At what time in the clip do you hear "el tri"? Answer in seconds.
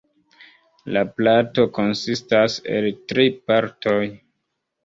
2.79-3.29